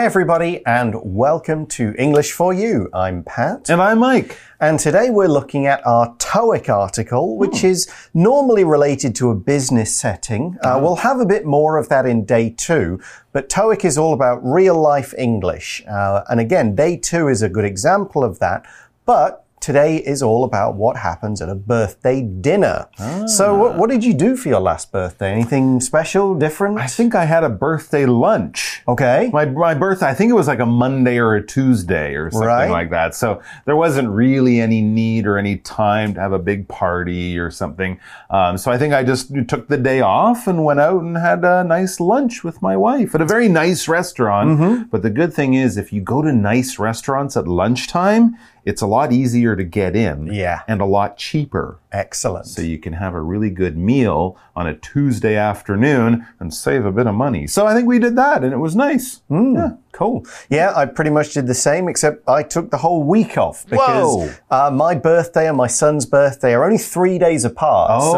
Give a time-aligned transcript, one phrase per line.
[0.00, 2.88] Hi, everybody, and welcome to English for You.
[2.94, 3.68] I'm Pat.
[3.68, 4.38] And I'm Mike.
[4.58, 9.94] And today we're looking at our TOEIC article, which is normally related to a business
[9.94, 10.56] setting.
[10.62, 12.98] Uh, we'll have a bit more of that in day two,
[13.34, 15.84] but TOEIC is all about real life English.
[15.86, 18.64] Uh, and again, day two is a good example of that.
[19.04, 22.88] But Today is all about what happens at a birthday dinner.
[23.26, 25.32] So, what, what did you do for your last birthday?
[25.32, 26.78] Anything special, different?
[26.78, 28.82] I think I had a birthday lunch.
[28.88, 29.28] Okay.
[29.34, 32.46] My, my birthday, I think it was like a Monday or a Tuesday or something
[32.48, 32.70] Right.
[32.70, 33.14] like that.
[33.14, 37.50] So there wasn't really any need or any time to have a big party or
[37.50, 38.00] something.
[38.30, 41.44] Um, so I think I just took the day off and went out and had
[41.44, 44.58] a nice lunch with my wife at a very nice restaurant.
[44.58, 44.82] Mm-hmm.
[44.84, 48.86] But the good thing is, if you go to nice restaurants at lunchtime, it's a
[48.86, 50.32] lot easier to get in.
[50.32, 50.62] Yeah.
[50.68, 51.78] And a lot cheaper.
[51.92, 52.46] Excellent.
[52.46, 56.92] So you can have a really good meal on a Tuesday afternoon and save a
[56.92, 57.46] bit of money.
[57.46, 59.22] So I think we did that and it was nice.
[59.28, 59.54] Hmm.
[59.56, 59.70] Yeah.
[60.00, 60.24] Cool.
[60.48, 64.30] Yeah, I pretty much did the same, except I took the whole week off because
[64.50, 67.90] uh, my birthday and my son's birthday are only three days apart.
[67.92, 68.12] Oh,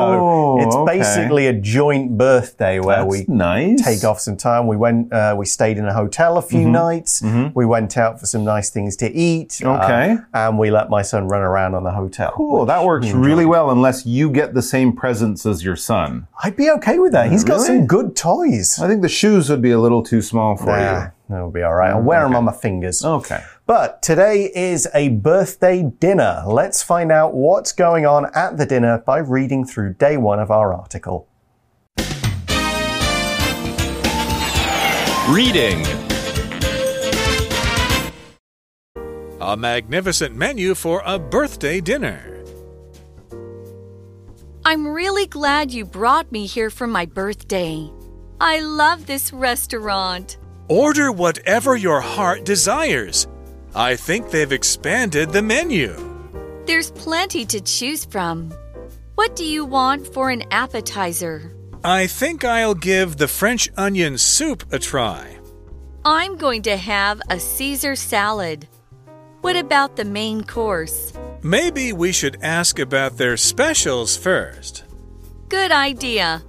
[0.61, 0.99] so it's okay.
[0.99, 3.83] basically a joint birthday where That's we nice.
[3.83, 4.69] take off some time.
[4.69, 6.71] We went, uh, we stayed in a hotel a few Mm-hmm.
[6.73, 7.21] nights.
[7.55, 9.61] We went out for some nice things to eat.
[9.65, 10.17] uh, Okay.
[10.35, 12.31] and we let my son run around on the hotel.
[12.37, 12.65] Cool.
[12.67, 16.29] That works really well unless you get the same presents as your son.
[16.45, 17.31] I'd be okay with that.
[17.33, 18.79] He's got some good toys.
[18.81, 21.75] I think the shoes would be a little too small for Yeah, that'll be all
[21.75, 21.91] right.
[21.91, 23.05] I'll mm, wear them on my fingers.
[23.05, 23.43] Okay.
[23.67, 26.43] But today is a birthday dinner.
[26.47, 30.51] Let's find out what's going on at the dinner by reading through day one of
[30.51, 31.29] our article.
[35.29, 35.87] Reading
[39.41, 42.45] A magnificent menu for a birthday dinner.
[44.65, 47.91] I'm really glad you brought me here for my birthday.
[48.41, 50.37] I love this restaurant.
[50.69, 53.27] Order whatever your heart desires.
[53.75, 55.97] I think they've expanded the menu.
[56.67, 58.53] There's plenty to choose from.
[59.17, 61.53] What do you want for an appetizer?
[61.85, 65.37] I think I'll give the French onion soup a try.
[66.05, 68.69] I'm going to have a Caesar salad.
[69.41, 71.13] What about the main course?
[71.43, 74.85] Maybe we should ask about their specials first.
[75.49, 76.43] Good idea.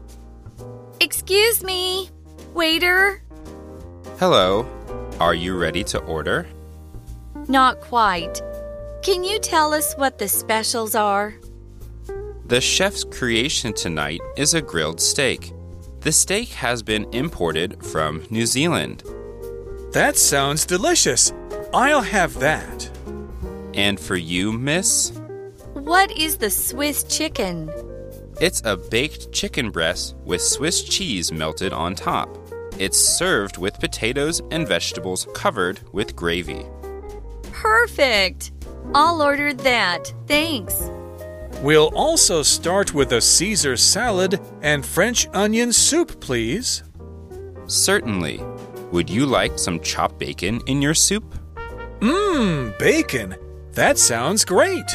[1.00, 2.10] Excuse me,
[2.54, 3.23] waiter?
[4.24, 4.66] Hello.
[5.20, 6.48] Are you ready to order?
[7.50, 8.42] Not quite.
[9.02, 11.34] Can you tell us what the specials are?
[12.46, 15.52] The chef's creation tonight is a grilled steak.
[16.00, 19.04] The steak has been imported from New Zealand.
[19.92, 21.34] That sounds delicious.
[21.74, 22.90] I'll have that.
[23.74, 25.12] And for you, miss,
[25.74, 27.70] What is the Swiss chicken?
[28.40, 32.30] it's a baked chicken breast with Swiss cheese melted on top.
[32.80, 36.66] It's served with potatoes and vegetables covered with gravy.
[37.52, 38.52] Perfect.
[38.96, 40.12] I'll order that.
[40.28, 40.90] Thanks.
[41.62, 46.84] We'll also start with a Caesar salad and French onion soup, please.
[47.68, 48.42] Certainly.
[48.92, 51.36] Would you like some chopped bacon in your soup?
[52.00, 53.36] Mmm, bacon.
[53.72, 54.90] That sounds great.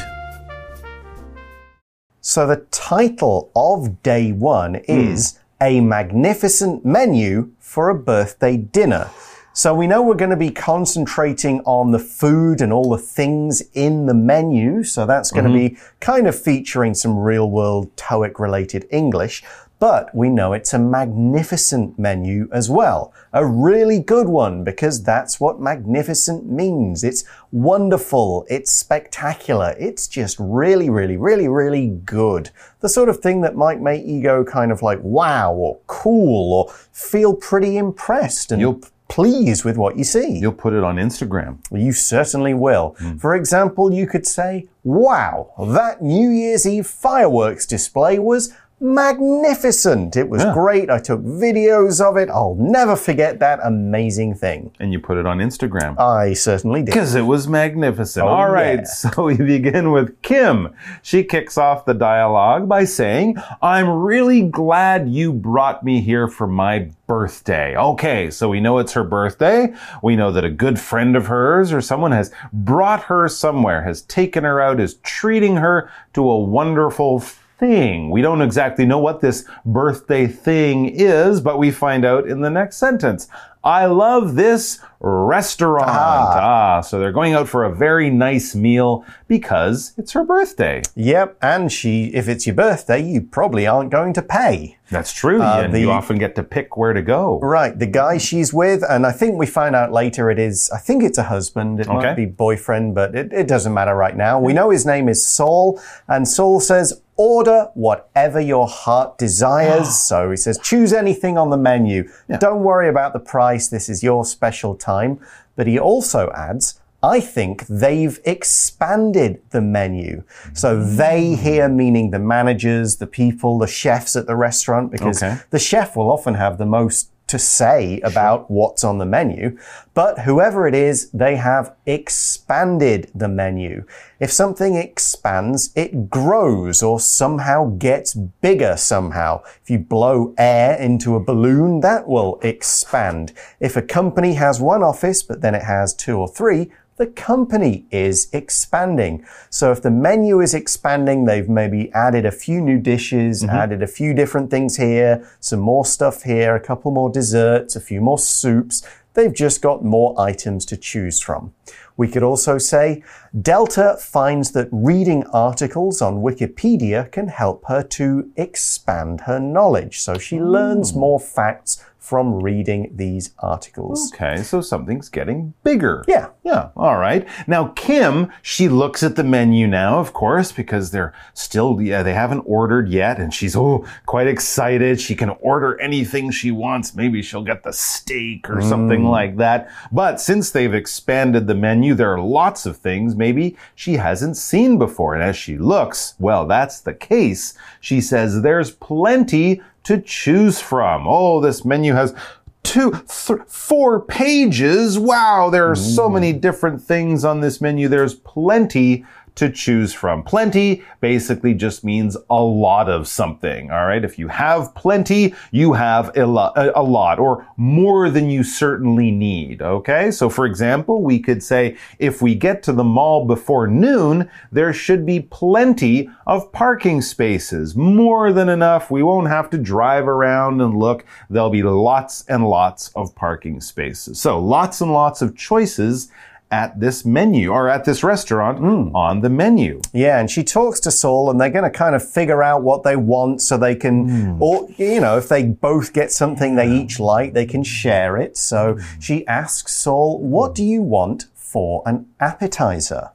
[2.21, 9.09] So, the title of day one is A Magnificent Menu for a Birthday Dinner.
[9.51, 13.61] So, we know we're going to be concentrating on the food and all the things
[13.73, 14.83] in the menu.
[14.85, 15.75] So, that's going to mm-hmm.
[15.75, 19.43] be kind of featuring some real world TOEIC related English.
[19.79, 23.13] But we know it's a magnificent menu as well.
[23.31, 27.01] A really good one because that's what magnificent means.
[27.03, 27.23] It's
[27.53, 28.45] wonderful.
[28.49, 29.75] It's spectacular.
[29.79, 32.49] It's just really, really, really, really good.
[32.81, 36.53] The sort of thing that might make you go kind of like wow or cool
[36.53, 40.37] or feel pretty impressed and You'll- pleased with what you see.
[40.37, 41.57] You'll put it on Instagram.
[41.71, 42.95] You certainly will.
[42.99, 43.17] Hmm.
[43.17, 50.15] For example, you could say, wow, that New Year's Eve fireworks display was magnificent.
[50.15, 50.53] It was Yeah.
[50.53, 50.89] great.
[50.89, 52.29] I took videos of it.
[52.29, 54.71] I'll never forget that amazing thing.
[54.79, 55.99] And you put it on Instagram.
[55.99, 56.87] I certainly did.
[56.87, 58.25] Because it was magnificent.
[58.25, 58.83] Oh, All right, yeah.
[58.85, 60.69] so we begin with Kim.
[61.01, 66.47] She kicks off the dialogue by saying, I'm really glad you brought me here for
[66.47, 67.75] my birthday.
[67.75, 69.73] Okay, so we know it's her birthday.
[70.03, 74.03] We know that a good friend of hers or someone has brought her somewhere, has
[74.03, 77.19] taken her out, is treating her to a wonderful
[77.59, 78.09] thing.
[78.09, 82.49] We don't exactly know what this birthday thing is, but we find out in the
[82.49, 83.27] next sentence.
[83.61, 85.83] I love this restaurant.
[85.89, 86.79] Ah.
[86.81, 90.81] so they're going out for a very nice meal because it's her birthday.
[90.95, 94.77] Yep, and she, if it's your birthday, you probably aren't going to pay.
[94.89, 95.41] That's true.
[95.41, 97.39] Uh, and the- you often get to pick where to go.
[97.41, 100.77] Right, the guy she's with, and I think we find out later it is, I
[100.79, 101.95] think it's a husband, it Okay.
[101.97, 104.39] might be boyfriend, but it, it doesn't matter right now.
[104.39, 109.87] We know his name is Saul, and Saul says, Order whatever your heart desires.
[109.87, 110.05] Ah.
[110.09, 112.09] so he says, Choose anything on the menu.
[112.39, 115.19] Don't worry about the price, this is your special time.
[115.57, 120.23] But he also adds, I think they've expanded the menu.
[120.53, 121.41] So they hmm.
[121.41, 125.39] here meaning the managers, the people, the chefs at the restaurant, because Okay.
[125.49, 129.57] the chef will often have the most to say about what's on the menu.
[129.93, 133.85] But whoever it is, they have expanded the menu.
[134.19, 139.43] If something expands, it grows or somehow gets bigger somehow.
[139.63, 143.33] If you blow air into a balloon, that will expand.
[143.59, 147.85] If a company has one office, but then it has two or three, the company
[147.91, 149.25] is expanding.
[149.49, 153.55] So if the menu is expanding, they've maybe added a few new dishes, mm-hmm.
[153.55, 157.79] added a few different things here, some more stuff here, a couple more desserts, a
[157.79, 158.85] few more soups.
[159.13, 161.53] They've just got more items to choose from.
[161.95, 163.01] We could also say
[163.41, 169.99] Delta finds that reading articles on Wikipedia can help her to expand her knowledge.
[169.99, 170.97] So she learns mm.
[170.97, 174.11] more facts from reading these articles.
[174.13, 176.03] Okay, so something's getting bigger.
[176.07, 176.29] Yeah.
[176.49, 177.27] Yeah, all right.
[177.45, 182.15] Now, Kim, she looks at the menu now, of course, because they're still, yeah, they
[182.15, 184.99] haven't ordered yet, and she's, oh, quite excited.
[184.99, 186.95] She can order anything she wants.
[186.95, 189.11] Maybe she'll get the steak or something mm.
[189.11, 189.69] like that.
[189.91, 194.79] But since they've expanded the menu, there are lots of things maybe she hasn't seen
[194.79, 195.13] before.
[195.13, 197.53] And as she looks, well, that's the case.
[197.79, 201.07] She says there's plenty to choose from.
[201.07, 202.13] Oh, this menu has
[202.61, 204.99] two, four pages.
[204.99, 206.13] Wow, there are so mm.
[206.13, 207.87] many different things on this menu.
[207.87, 209.03] There's plenty
[209.39, 210.21] to choose from.
[210.21, 213.71] Plenty basically just means a lot of something.
[213.71, 214.03] All right.
[214.03, 219.11] If you have plenty, you have a lot, a lot or more than you certainly
[219.11, 219.61] need.
[219.61, 220.11] Okay.
[220.11, 224.73] So for example, we could say if we get to the mall before noon, there
[224.73, 227.77] should be plenty of parking spaces.
[227.77, 228.91] More than enough.
[228.91, 231.05] We won't have to drive around and look.
[231.29, 234.19] There'll be lots and lots of parking spaces.
[234.19, 236.11] So lots and lots of choices
[236.51, 238.95] at this menu or at this restaurant hmm.
[238.95, 239.81] on the menu.
[239.93, 242.83] Yeah, and she talks to Saul, and they're going to kind of figure out what
[242.83, 244.41] they want so they can, hmm.
[244.41, 248.37] or, you know, if they both get something they each like, they can share it.
[248.37, 248.99] So hmm.
[248.99, 253.11] she asks Saul, What do you want for an appetizer?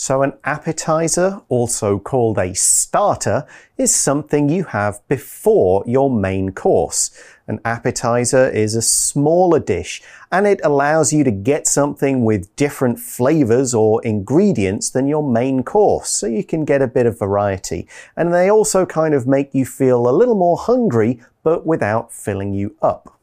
[0.00, 3.44] So, an appetizer, also called a starter,
[3.76, 7.10] is something you have before your main course.
[7.48, 10.00] An appetizer is a smaller dish
[10.30, 15.64] and it allows you to get something with different flavors or ingredients than your main
[15.64, 17.88] course, so you can get a bit of variety.
[18.14, 22.54] And they also kind of make you feel a little more hungry, but without filling
[22.54, 23.17] you up.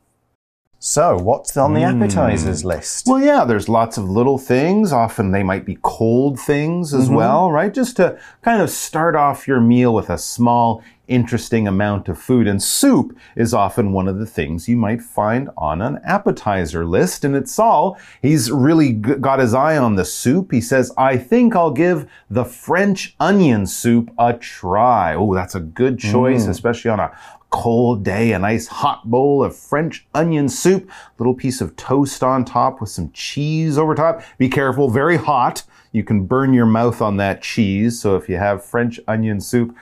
[0.88, 2.04] So, what's on the hmm.
[2.04, 3.08] appetizers list?
[3.08, 4.92] Well, yeah, there's lots of little things.
[4.92, 7.16] Often they might be cold things as mm-hmm.
[7.16, 7.74] well, right?
[7.74, 12.48] Just to kind of start off your meal with a small, interesting amount of food.
[12.48, 17.24] And soup is often one of the things you might find on an appetizer list.
[17.24, 17.98] And it's Saul.
[18.22, 20.52] He's really got his eye on the soup.
[20.52, 25.16] He says, I think I'll give the French onion soup a try.
[25.16, 26.50] Oh, that's a good choice, mm.
[26.50, 27.12] especially on a
[27.56, 32.44] cold day, a nice hot bowl of French onion soup, little piece of toast on
[32.44, 34.22] top with some cheese over top.
[34.38, 35.64] Be careful, very hot.
[35.96, 38.02] You can burn your mouth on that cheese.
[38.02, 39.74] So if you have French onion soup,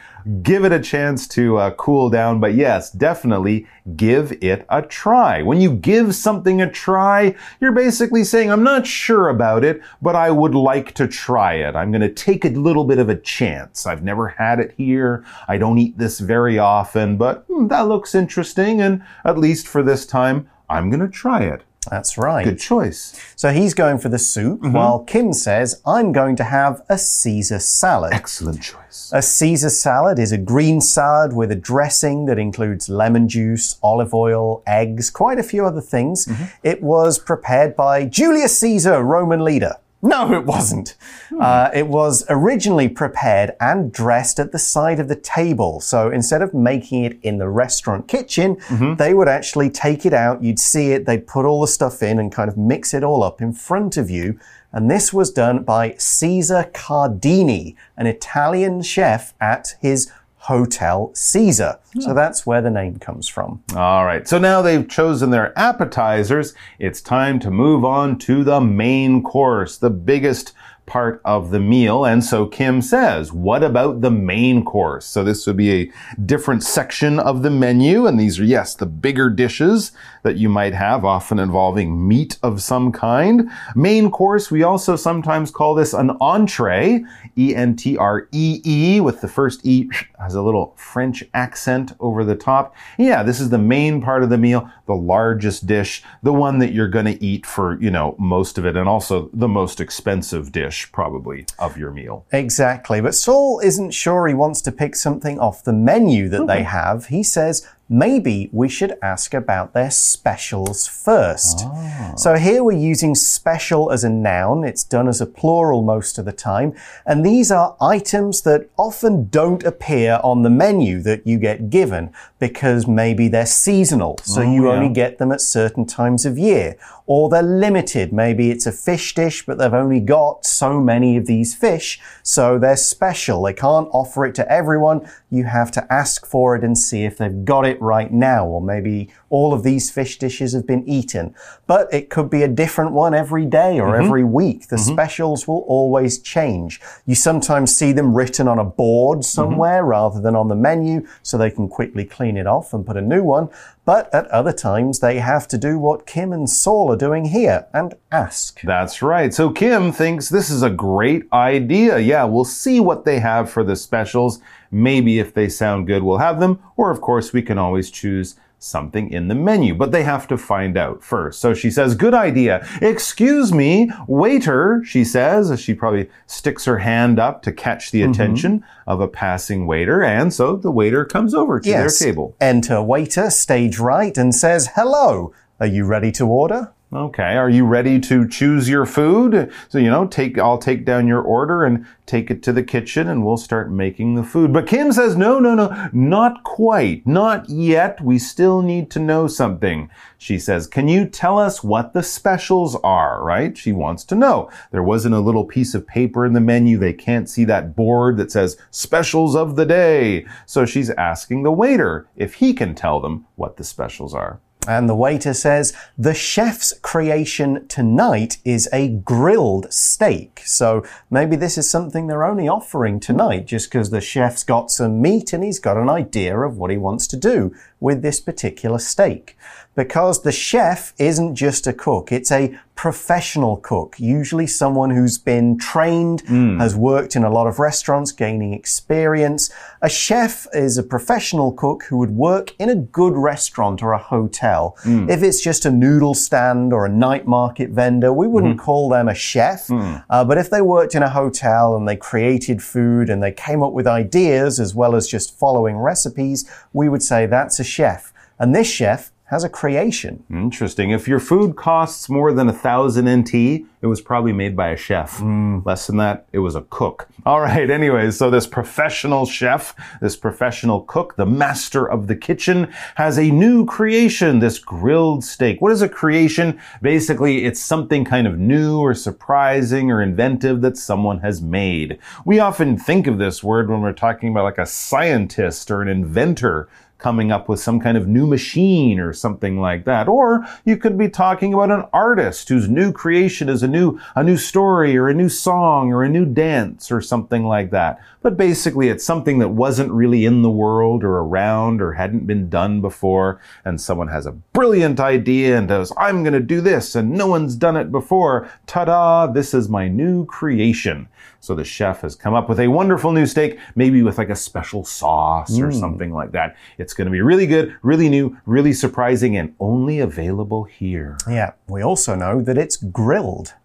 [0.44, 2.40] give it a chance to uh, cool down.
[2.40, 3.66] But yes, definitely
[3.96, 5.42] give it a try.
[5.42, 10.16] When you give something a try, you're basically saying, I'm not sure about it, but
[10.16, 11.76] I would like to try it.
[11.76, 13.88] I'm going to take a little bit of a chance.
[13.88, 15.26] I've never had it here.
[15.48, 18.82] I don't eat this very often, but hmm, that looks interesting.
[18.82, 21.64] And at least for this time, I'm going to try it.
[21.90, 22.44] That's right.
[22.44, 23.20] Good choice.
[23.36, 24.74] So he's going for the soup, mm-hmm.
[24.74, 28.14] while Kim says, I'm going to have a Caesar salad.
[28.14, 29.12] Excellent choice.
[29.14, 34.14] A Caesar salad is a green salad with a dressing that includes lemon juice, olive
[34.14, 36.26] oil, eggs, quite a few other things.
[36.26, 36.44] Mm-hmm.
[36.64, 39.76] It was prepared by Julius Caesar, Roman leader.
[40.06, 40.96] No, it wasn't.
[41.40, 45.80] Uh, it was originally prepared and dressed at the side of the table.
[45.80, 48.58] So instead of making it in the restaurant kitchen,
[48.98, 50.44] they would actually take it out.
[50.44, 51.06] You'd see it.
[51.06, 53.96] They'd put all the stuff in and kind of mix it all up in front
[53.96, 54.38] of you.
[54.74, 60.12] And this was done by Caesar Cardini, an Italian chef at his
[60.44, 61.80] Hotel Caesar.
[62.02, 62.16] So hmm.
[62.16, 63.64] that's where the name comes from.
[63.78, 66.54] All right, so now they've chosen their appetizers.
[66.80, 70.54] It's time to move on to the main course, the biggest
[70.86, 72.06] part of the meal.
[72.06, 75.06] And so Kim says, What about the main course?
[75.06, 75.92] So this would be a
[76.26, 78.06] different section of the menu.
[78.06, 79.92] And these are, yes, the bigger dishes
[80.24, 83.50] that you might have, often involving meat of some kind.
[83.76, 87.04] Main course, we also sometimes call this an entree,
[87.38, 89.90] E N T R E E, with the first E
[90.24, 92.76] has a little French accent over the top.
[92.98, 96.74] Yeah, this is the main part of the meal, the largest dish, the one that
[96.74, 100.52] you're going to eat for, you know, most of it, and also the most expensive
[100.52, 102.26] dish, probably, of your meal.
[102.32, 103.02] Exactly.
[103.02, 107.08] But Saul isn't sure he wants to pick something off the menu that they have.
[107.08, 111.62] He says, maybe we should ask about their specials first.
[111.66, 112.14] Ah.
[112.16, 114.64] So here we're using special as a noun.
[114.64, 116.74] It's done as a plural most of the time.
[117.06, 122.14] And these are items that often don't appear on the menu that you get given
[122.40, 124.18] because maybe they're seasonal.
[124.24, 126.78] So oh, you only get them at certain times of year.
[127.06, 128.14] Or they're limited.
[128.14, 132.00] Maybe it's a fish dish, but they've only got so many of these fish.
[132.24, 133.44] So they're special.
[133.44, 135.10] They can't offer it to everyone.
[135.30, 138.46] You have to ask for it and see if they've got it right now.
[138.46, 141.34] Or maybe all of these fish dishes have been eaten.
[141.68, 144.06] But it could be a different one every day or mm-hmm.
[144.06, 144.68] every week.
[144.68, 144.94] The mm-hmm.
[144.94, 146.82] specials will always change.
[147.06, 149.24] You sometimes see them written on a board mm-hmm.
[149.24, 152.98] somewhere rather than on the menu so they can quickly clean it off and put
[152.98, 153.50] a new one.
[153.86, 157.68] But at other times, they have to do what Kim and Saul are doing here
[157.74, 158.62] and ask.
[158.62, 159.34] That's right.
[159.34, 162.00] So Kim thinks this is a great idea.
[162.00, 164.40] Yeah, we'll see what they have for the specials.
[164.72, 166.60] Maybe if they sound good, we'll have them.
[166.78, 170.38] Or, of course, we can always choose something in the menu, but they have to
[170.38, 171.40] find out first.
[171.40, 172.68] So she says, Good idea.
[172.82, 178.02] Excuse me, waiter, she says, as she probably sticks her hand up to catch the
[178.02, 178.12] mm-hmm.
[178.12, 180.04] attention of a passing waiter.
[180.04, 182.00] And so the waiter comes over to Yes.
[182.00, 182.36] their table.
[182.42, 186.73] Enter waiter, stage right, and says, Hello, are you ready to order?
[186.96, 189.52] Okay, are you ready to choose your food?
[189.68, 193.08] So, you know, take I'll take down your order and take it to the kitchen
[193.08, 194.54] and we'll start making the food.
[194.54, 197.08] But Kim says, "No, no, no, not quite.
[197.08, 198.00] Not yet.
[198.00, 202.76] We still need to know something." She says, "Can you tell us what the specials
[202.84, 203.58] are?" Right?
[203.58, 204.52] She wants to know.
[204.70, 206.78] There wasn't a little piece of paper in the menu.
[206.78, 210.26] They can't see that board that says specials of the day.
[210.46, 214.40] So she's asking the waiter if he can tell them what the specials are.
[214.68, 220.42] And the waiter says, The chef's creation tonight is a grilled steak.
[220.46, 225.02] So maybe this is something they're only offering tonight just because the chef's got some
[225.02, 227.54] meat and he's got an idea of what he wants to do
[227.84, 229.38] with this particular steak.
[229.76, 235.58] Because the chef isn't just a cook, it's a professional cook, usually someone who's been
[235.58, 236.60] trained, hmm.
[236.60, 239.52] has worked in a lot of restaurants, gaining experience.
[239.82, 243.98] A chef is a professional cook who would work in a good restaurant or a
[243.98, 244.76] hotel.
[244.84, 245.10] Hmm.
[245.10, 248.66] If it's just a noodle stand or a night market vendor, we wouldn't mm-hmm.
[248.66, 249.68] call them a chef.
[249.68, 249.98] Hmm.
[250.10, 253.62] Uh, but if they worked in a hotel and they created food and they came
[253.62, 258.14] up with ideas as well as just following recipes, we would say that's a chef.
[258.40, 260.24] And this chef has a creation.
[260.30, 260.92] Interesting.
[260.92, 263.34] If your food costs more than a thousand NT,
[263.82, 265.18] it was probably made by a chef.
[265.18, 265.66] Mm.
[265.66, 267.08] Less than that, it was a cook.
[267.26, 267.68] All right.
[267.70, 273.32] Anyways, so this professional chef, this professional cook, the master of the kitchen, has a
[273.32, 275.60] new creation, this grilled steak.
[275.62, 276.60] What is a creation?
[276.82, 281.98] Basically, it's something kind of new or surprising or inventive that someone has made.
[282.24, 285.88] We often think of this word when we're talking about like a scientist or an
[285.88, 286.70] inventor
[287.04, 290.08] coming up with some kind of new machine or something like that.
[290.08, 294.24] Or you could be talking about an artist whose new creation is a new, a
[294.24, 298.00] new story or a new song or a new dance or something like that.
[298.22, 302.50] But basically it's something that wasn't really in the world or around or hadn't been
[302.50, 303.42] done before.
[303.66, 307.28] And someone has a brilliant idea and goes, I'm going to do this and no
[307.28, 308.50] one's done it before.
[308.66, 309.28] Ta-da!
[309.28, 311.10] This is my new creation.
[311.44, 314.36] So the chef has come up with a wonderful new steak, maybe with like a
[314.36, 315.78] special sauce or mm.
[315.78, 316.56] something like that.
[316.78, 321.18] It's going to be really good, really new, really surprising, and only available here.
[321.28, 323.56] Yeah, we also know that it's grilled.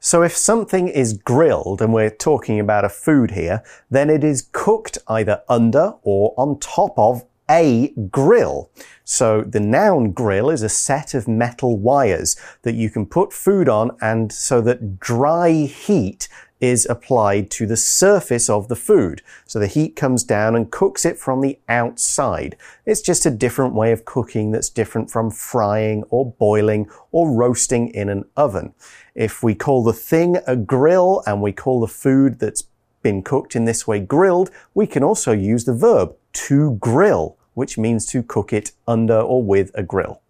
[0.00, 4.48] So if something is grilled, and we're talking about a food here, then it is
[4.52, 8.70] cooked either under or on top of a grill.
[9.04, 13.68] So the noun grill is a set of metal wires that you can put food
[13.68, 16.28] on and so that dry heat
[16.64, 19.20] is applied to the surface of the food.
[19.44, 22.56] So the heat comes down and cooks it from the outside.
[22.86, 27.88] It's just a different way of cooking that's different from frying or boiling or roasting
[27.88, 28.72] in an oven.
[29.14, 32.64] If we call the thing a grill and we call the food that's
[33.02, 36.16] been cooked in this way, grilled, we can also use the verb
[36.48, 40.22] to grill, which means to cook it under or with a grill.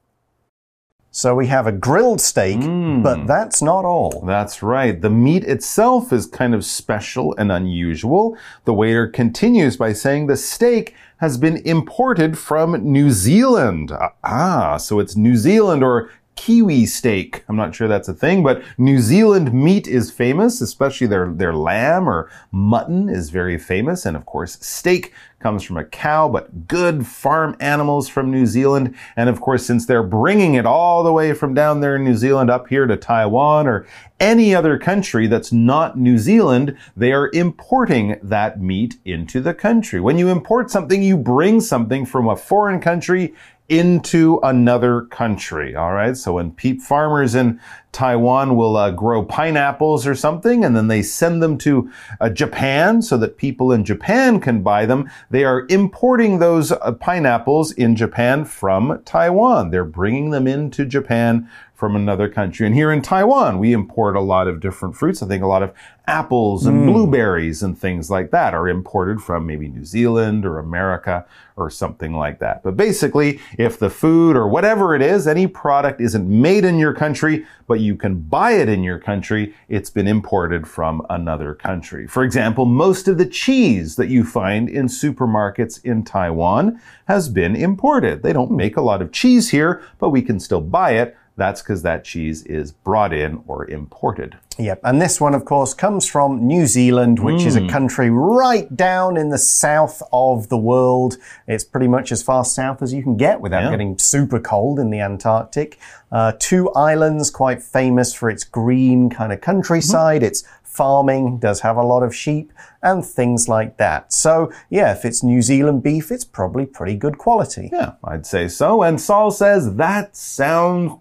[1.16, 4.24] So we have a grilled steak, but that's not all.
[4.26, 5.00] That's right.
[5.00, 8.36] The meat itself is kind of special and unusual.
[8.64, 13.92] The waiter continues by saying the steak has been imported from New Zealand.
[14.24, 17.44] Ah, so it's New Zealand or Kiwi steak.
[17.48, 21.54] I'm not sure that's a thing, but New Zealand meat is famous, especially their, their
[21.54, 24.04] lamb or mutton is very famous.
[24.04, 25.12] And of course, steak
[25.44, 28.94] comes from a cow, but good farm animals from New Zealand.
[29.14, 32.16] And of course, since they're bringing it all the way from down there in New
[32.16, 33.86] Zealand up here to Taiwan or
[34.18, 40.00] any other country that's not New Zealand, they are importing that meat into the country.
[40.00, 43.34] When you import something, you bring something from a foreign country
[43.68, 45.74] into another country.
[45.74, 46.16] All right.
[46.16, 47.58] So when peep farmers in
[47.92, 51.90] Taiwan will uh, grow pineapples or something, and then they send them to
[52.20, 56.92] uh, Japan so that people in Japan can buy them, they are importing those uh,
[56.92, 59.70] pineapples in Japan from Taiwan.
[59.70, 61.48] They're bringing them into Japan
[61.84, 62.64] from another country.
[62.64, 65.22] And here in Taiwan, we import a lot of different fruits.
[65.22, 65.74] I think a lot of
[66.06, 66.90] apples and hmm.
[66.90, 71.26] blueberries and things like that are imported from maybe New Zealand or America
[71.56, 72.62] or something like that.
[72.62, 76.94] But basically, if the food or whatever it is, any product isn't made in your
[76.94, 82.06] country, but you can buy it in your country, it's been imported from another country.
[82.06, 87.54] For example, most of the cheese that you find in supermarkets in Taiwan has been
[87.54, 88.22] imported.
[88.22, 91.14] They don't make a lot of cheese here, but we can still buy it.
[91.36, 94.36] That's because that cheese is brought in or imported.
[94.56, 94.80] Yep.
[94.84, 99.16] And this one, of course, comes from New Zealand, which is a country right down
[99.16, 101.16] in the south of the world.
[101.48, 103.70] It's pretty much as far south as you can get without Yeah.
[103.70, 105.76] getting super cold in the Antarctic.
[106.12, 110.22] Uh, two islands, quite famous for its green kind of countryside.
[110.22, 114.12] It's farming, does have a lot of sheep and things like that.
[114.12, 117.70] So, yeah, if it's New Zealand beef, it's probably pretty good quality.
[117.72, 118.82] Yeah, I'd say so.
[118.82, 120.92] And Saul says, that sounds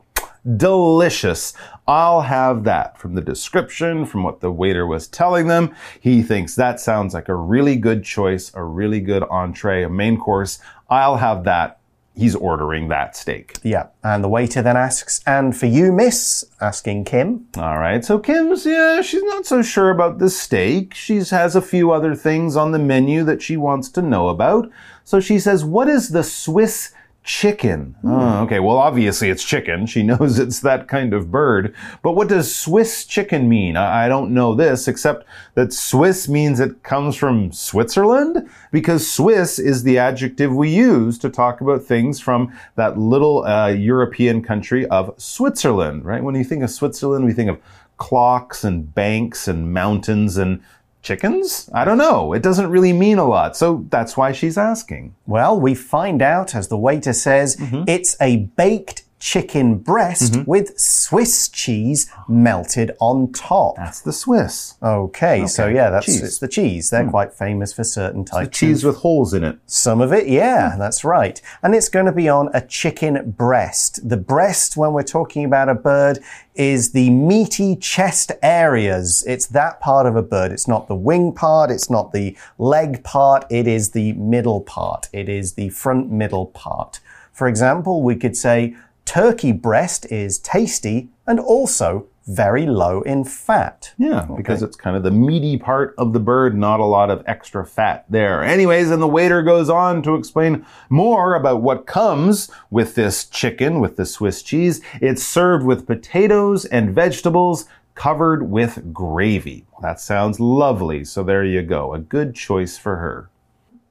[0.58, 1.53] delicious.
[1.88, 2.97] I'll have that.
[2.97, 7.29] From the description, from what the waiter was telling them, he thinks that sounds like
[7.29, 10.60] a really good choice, a really good entree, a main course.
[10.89, 11.79] I'll have that.
[12.15, 13.58] He's ordering that steak.
[13.63, 13.88] Yeah.
[14.03, 16.45] And the waiter then asks, and for you, miss?
[16.62, 17.47] Asking Kim.
[17.58, 18.06] All right.
[18.06, 20.93] So Kim's, yeah, she's not so sure about the steak.
[20.93, 24.69] She has a few other things on the menu that she wants to know about.
[25.03, 27.95] So she says, What is the Swiss chicken?
[28.03, 28.59] Oh, okay.
[28.59, 29.86] Well, obviously it's chicken.
[29.86, 31.73] She knows it's that kind of bird.
[32.01, 33.77] But what does Swiss chicken mean?
[33.77, 39.59] I, I don't know this, except that Swiss means it comes from Switzerland because Swiss
[39.59, 44.86] is the adjective we use to talk about things from that little uh, European country
[44.88, 46.23] of Switzerland, right?
[46.23, 47.59] When you think of Switzerland, we think of
[47.97, 50.62] clocks and banks and mountains and
[51.03, 51.69] chickens?
[51.73, 52.33] I don't know.
[52.33, 53.55] It doesn't really mean a lot.
[53.55, 55.13] So that's why she's asking.
[55.27, 57.83] Well, we find out, as the waiter says, mm-hmm.
[57.87, 60.43] it's a baked chicken breast mm-hmm.
[60.43, 63.77] with Swiss cheese melted on top.
[63.77, 64.75] That's the Swiss.
[64.83, 66.21] Okay, so yeah, that's cheese.
[66.21, 66.89] it's the cheese.
[66.89, 67.09] They're hmm.
[67.09, 68.47] quite famous for certain types.
[68.47, 69.59] The cheese with holes in it.
[69.65, 70.79] some of it, yeah, hmm.
[70.79, 71.41] that's right.
[71.63, 74.07] And it's going to be on a chicken breast.
[74.07, 76.19] The breast, when we're talking about a bird,
[76.53, 79.23] is the meaty chest areas.
[79.25, 80.51] It's that part of a bird.
[80.51, 81.71] It's not the wing part.
[81.71, 83.45] It's not the leg part.
[83.49, 85.07] It is the middle part.
[85.13, 86.99] It is the front middle part.
[87.31, 93.93] For example, we could say turkey breast is tasty and also very low in fat.
[93.97, 97.23] Yeah, because it's kind of the meaty part of the bird, not a lot of
[97.25, 98.43] extra fat there.
[98.43, 103.79] Anyways, and the waiter goes on to explain more about what comes with this chicken,
[103.79, 104.81] with the Swiss cheese.
[105.01, 109.65] It's served with potatoes and vegetables covered with gravy.
[109.81, 111.03] That sounds lovely.
[111.03, 111.93] So there you go.
[111.93, 113.29] A good choice for her.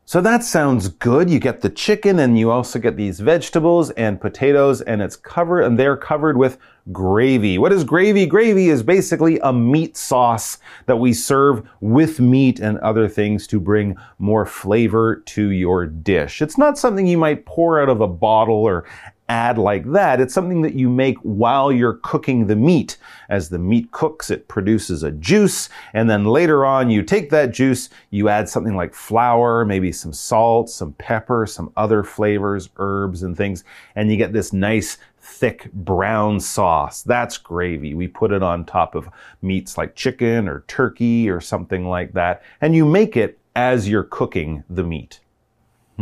[0.04, 1.30] So that sounds good.
[1.30, 5.62] You get the chicken and you also get these vegetables and potatoes and it's covered
[5.62, 6.58] and they're covered with
[6.90, 7.56] gravy.
[7.56, 8.26] What is gravy?
[8.26, 13.60] Gravy is basically a meat sauce that we serve with meat and other things to
[13.60, 16.42] bring more flavor to your dish.
[16.42, 18.84] It's not something you might pour out of a bottle or
[19.32, 20.20] add like that.
[20.20, 22.98] It's something that you make while you're cooking the meat.
[23.30, 27.50] As the meat cooks, it produces a juice, and then later on, you take that
[27.50, 33.22] juice, you add something like flour, maybe some salt, some pepper, some other flavors, herbs,
[33.22, 33.64] and things,
[33.96, 37.02] and you get this nice thick brown sauce.
[37.02, 37.94] That's gravy.
[37.94, 39.08] We put it on top of
[39.40, 44.04] meats like chicken or turkey or something like that, and you make it as you're
[44.04, 45.20] cooking the meat.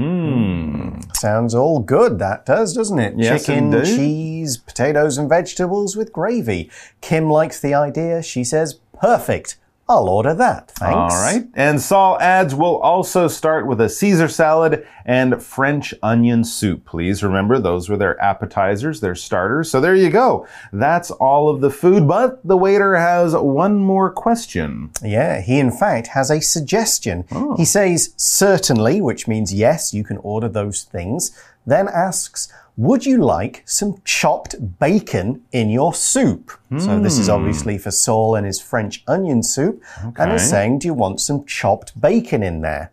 [0.00, 1.00] Hmm.
[1.14, 3.14] Sounds all good, that does, doesn't it?
[3.18, 3.84] Yes, Chicken, indeed.
[3.96, 6.70] cheese, potatoes, and vegetables with gravy.
[7.02, 8.22] Kim likes the idea.
[8.22, 9.58] She says, perfect.
[9.90, 10.70] I'll order that.
[10.70, 11.14] Thanks.
[11.14, 11.48] All right.
[11.55, 16.85] And Saul adds, we'll also start with a Caesar salad and French onion soup.
[16.85, 19.68] Please remember, those were their appetizers, their starters.
[19.68, 20.46] So there you go.
[20.72, 22.07] That's all of the food.
[22.07, 24.90] But the waiter has one more question.
[25.03, 27.24] Yeah, he in fact has a suggestion.
[27.33, 27.57] Oh.
[27.57, 31.33] He says, certainly, which means yes, you can order those things.
[31.66, 36.50] Then asks, would you like some chopped bacon in your soup?
[36.78, 37.32] So this is hmm.
[37.34, 39.82] obviously for Saul and his French onion soup.
[40.16, 40.50] And is Okay.
[40.50, 42.90] saying, do you want some chopped bacon in there?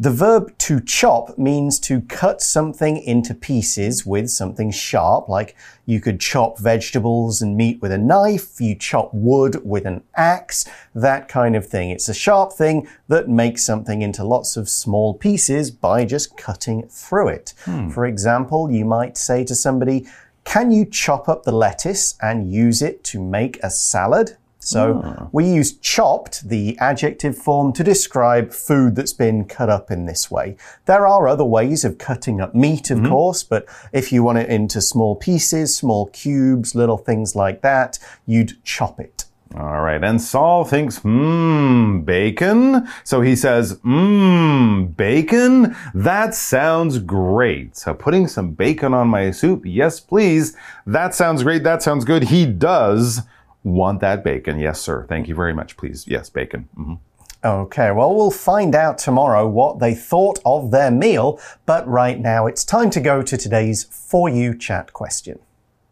[0.00, 5.56] The verb to chop means to cut something into pieces with something sharp, like
[5.86, 10.66] you could chop vegetables and meat with a knife, you chop wood with an axe,
[10.94, 11.90] that kind of thing.
[11.90, 16.86] It's a sharp thing that makes something into lots of small pieces by just cutting
[16.86, 17.54] through it.
[17.64, 17.88] Hmm.
[17.88, 20.06] For example, you might say to somebody,
[20.44, 24.36] Can you chop up the lettuce and use it to make a salad?
[24.68, 25.28] So ah.
[25.32, 30.30] we use chopped, the adjective form, to describe food that's been cut up in this
[30.30, 30.56] way.
[30.84, 33.08] There are other ways of cutting up meat, of mm-hmm.
[33.08, 37.98] course, but if you want it into small pieces, small cubes, little things like that,
[38.26, 39.24] you'd chop it.
[39.56, 40.02] All right.
[40.04, 42.86] And Saul thinks, mmm, bacon.
[43.02, 45.74] So he says, mmm, bacon?
[45.94, 47.74] That sounds great.
[47.74, 50.54] So putting some bacon on my soup, yes, please.
[50.86, 51.62] That sounds great.
[51.62, 52.24] That sounds good.
[52.24, 53.22] He does
[53.64, 54.58] want that bacon.
[54.58, 55.04] Yes, sir.
[55.08, 55.76] Thank you very much.
[55.76, 56.06] Please.
[56.06, 56.68] Yes, bacon.
[56.78, 56.98] Mhm.
[57.44, 62.46] Okay, well, we'll find out tomorrow what they thought of their meal, but right now
[62.46, 65.38] it's time to go to today's For You chat question.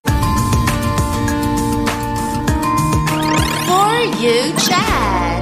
[0.05, 0.13] For
[4.19, 5.36] you chat.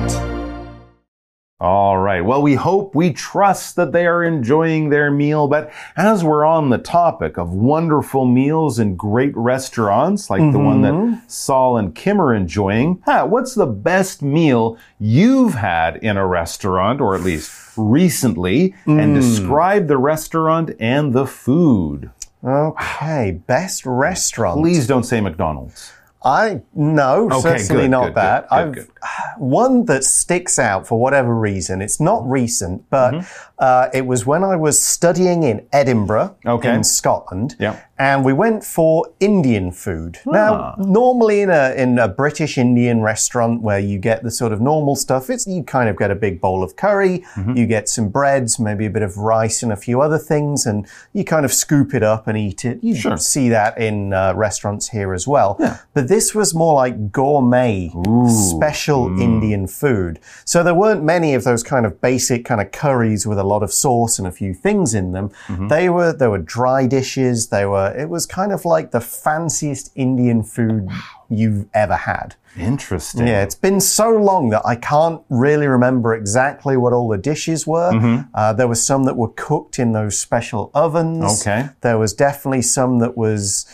[1.60, 2.20] All right.
[2.20, 5.46] Well, we hope, we trust that they are enjoying their meal.
[5.46, 10.82] But as we're on the topic of wonderful meals and great restaurants, like the one
[10.82, 11.26] that mm-hmm.
[11.28, 17.00] Saul and Kim are enjoying, huh, what's the best meal you've had in a restaurant,
[17.00, 18.74] or at least recently?
[18.84, 19.20] And hmm.
[19.20, 22.10] describe the restaurant and the food.
[22.44, 24.60] Okay, best restaurant.
[24.60, 25.92] Please don't say McDonald's.
[26.24, 28.48] I no, Okay, certainly good, not good, that.
[28.48, 31.82] good, I've one that sticks out for whatever reason.
[31.82, 33.53] It's not recent, but Mm-hmm.
[33.58, 36.74] Uh, it was when I was studying in Edinburgh, Okay.
[36.74, 37.76] in Scotland, Yeah.
[37.98, 40.18] and we went for Indian food.
[40.26, 40.30] Ah.
[40.32, 44.60] Now, normally in a in a British Indian restaurant where you get the sort of
[44.60, 47.56] normal stuff, it's you kind of get a big bowl of curry, Mm-hmm.
[47.56, 50.86] you get some breads, maybe a bit of rice, and a few other things, and
[51.12, 52.78] you kind of scoop it up and eat it.
[52.82, 53.16] You Sure.
[53.16, 55.56] see that in uh, restaurants here as well.
[55.94, 57.92] But this was more like gourmet,
[58.28, 59.20] special Mm.
[59.22, 60.18] Indian food.
[60.44, 63.62] So there weren't many of those kind of basic kind of curries with a lot
[63.62, 65.30] of sauce and a few things in them.
[65.46, 65.68] Mm-hmm.
[65.68, 67.48] They were there were dry dishes.
[67.48, 70.88] They were it was kind of like the fanciest Indian food
[71.28, 72.36] you've ever had.
[72.56, 73.26] Interesting.
[73.26, 77.66] Yeah, it's been so long that I can't really remember exactly what all the dishes
[77.66, 77.92] were.
[77.92, 78.28] Mm-hmm.
[78.32, 81.40] Uh, there was some that were cooked in those special ovens.
[81.40, 81.70] Okay.
[81.80, 83.66] There was definitely some that was.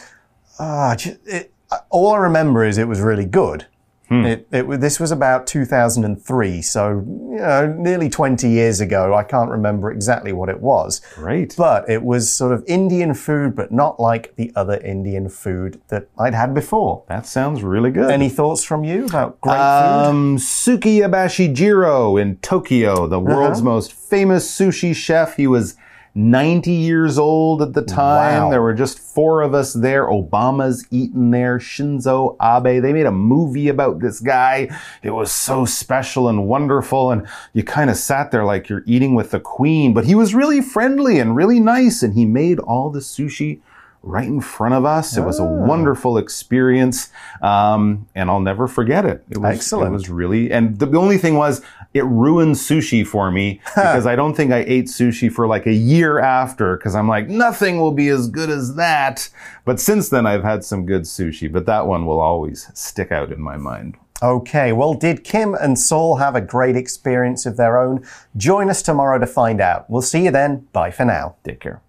[0.59, 1.53] Uh, it,
[1.91, 3.67] all I remember is it was really good.
[4.11, 4.25] Hmm.
[4.27, 9.15] It, it, this was about 2003, so you know, nearly 20 years ago.
[9.15, 11.55] I can't remember exactly what it was, Great.
[11.57, 16.09] but it was sort of Indian food, but not like the other Indian food that
[16.19, 17.05] I'd had before.
[17.07, 18.11] That sounds really good.
[18.11, 19.61] Any thoughts from you about great food?
[19.61, 25.37] Um, Sukiyabashi Jiro in Tokyo, the world's most famous sushi chef.
[25.37, 25.77] He was
[26.15, 28.45] 90 years old at the time.
[28.45, 28.51] Wow.
[28.51, 30.07] There were just four of us there.
[30.07, 31.59] Obama's eaten there.
[31.59, 32.83] Shinzo Abe.
[32.83, 34.69] They made a movie about this guy.
[35.03, 37.11] It was so special and wonderful.
[37.11, 39.95] And you kind of sat there like you're eating with the queen.
[39.95, 42.03] But he was really friendly and really nice.
[42.03, 43.61] And he made all the sushi
[44.03, 45.17] right in front of us.
[45.17, 45.47] It was a Ah.
[45.47, 47.11] wonderful experience,
[47.43, 49.23] um, and I'll never forget it.
[49.31, 49.91] It was, Excellent.
[49.91, 51.61] It was really, and the, the only thing was,
[51.93, 55.73] it ruined sushi for me because I don't think I ate sushi for like a
[55.73, 59.29] year after because I'm like, nothing will be as good as that.
[59.65, 63.31] But since then, I've had some good sushi, but that one will always stick out
[63.33, 63.97] in my mind.
[64.23, 68.05] Okay, well, did Kim and Saul have a great experience of their own?
[68.37, 69.89] Join us tomorrow to find out.
[69.89, 70.69] We'll see you then.
[70.73, 71.37] Bye for now.
[71.43, 71.81] Take care.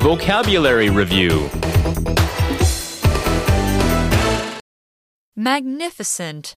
[0.00, 1.50] Vocabulary Review
[5.36, 6.54] Magnificent.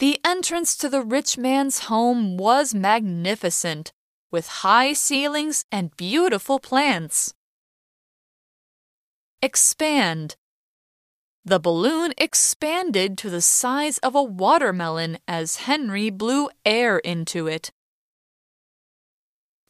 [0.00, 3.92] The entrance to the rich man's home was magnificent,
[4.32, 7.32] with high ceilings and beautiful plants.
[9.40, 10.34] Expand.
[11.44, 17.70] The balloon expanded to the size of a watermelon as Henry blew air into it.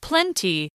[0.00, 0.70] Plenty.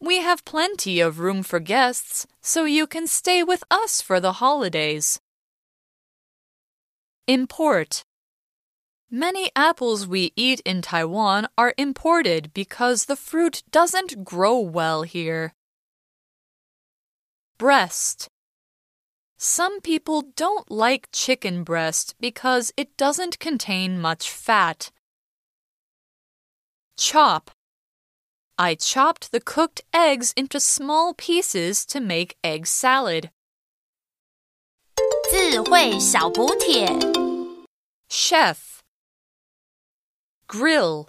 [0.00, 4.34] We have plenty of room for guests, so you can stay with us for the
[4.34, 5.20] holidays.
[7.26, 8.04] Import.
[9.10, 15.54] Many apples we eat in Taiwan are imported because the fruit doesn't grow well here.
[17.56, 18.28] Breast.
[19.38, 24.90] Some people don't like chicken breast because it doesn't contain much fat.
[26.98, 27.50] Chop.
[28.57, 33.31] I chopped the cooked eggs into small pieces to make egg salad.
[35.31, 36.87] 智慧小补帖。
[38.09, 38.81] Chef.
[40.47, 41.07] Grill.